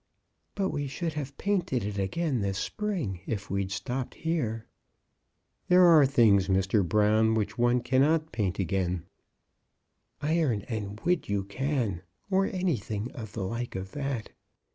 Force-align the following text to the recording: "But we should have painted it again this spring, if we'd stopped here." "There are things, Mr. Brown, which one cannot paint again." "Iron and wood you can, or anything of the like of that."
"But 0.55 0.69
we 0.69 0.87
should 0.87 1.13
have 1.13 1.37
painted 1.37 1.83
it 1.83 1.99
again 1.99 2.39
this 2.41 2.57
spring, 2.57 3.19
if 3.27 3.51
we'd 3.51 3.69
stopped 3.71 4.15
here." 4.15 4.65
"There 5.67 5.85
are 5.85 6.07
things, 6.07 6.47
Mr. 6.47 6.83
Brown, 6.83 7.35
which 7.35 7.55
one 7.59 7.81
cannot 7.81 8.31
paint 8.31 8.57
again." 8.57 9.03
"Iron 10.19 10.63
and 10.63 10.99
wood 11.01 11.29
you 11.29 11.43
can, 11.43 12.01
or 12.31 12.47
anything 12.47 13.11
of 13.11 13.33
the 13.33 13.43
like 13.43 13.75
of 13.75 13.91
that." 13.91 14.31